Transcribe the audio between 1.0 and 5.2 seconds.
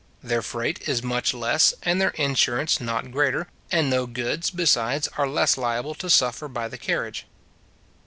much less, and their insurance not greater; and no goods, besides,